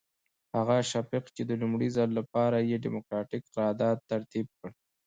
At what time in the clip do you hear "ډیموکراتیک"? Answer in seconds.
2.85-3.41